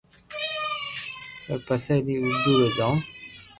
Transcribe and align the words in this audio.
پر 1.45 1.57
پسي 1.67 1.95
بي 2.05 2.13
اورو 2.21 2.35
جو 2.43 2.67
جوم 2.77 2.97